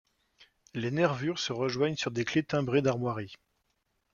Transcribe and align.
Les 0.73 0.89
nervures 0.89 1.37
se 1.37 1.53
rejoignent 1.53 1.95
sur 1.95 2.09
des 2.09 2.25
clés 2.25 2.41
timbrées 2.41 2.81
d’armoiries. 2.81 3.35